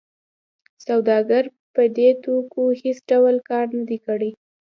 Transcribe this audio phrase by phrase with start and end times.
[0.85, 1.43] سوداګر
[1.73, 4.31] په دې توکو هېڅ ډول کار نه دی کړی